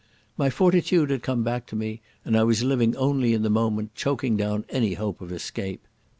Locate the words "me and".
1.75-2.35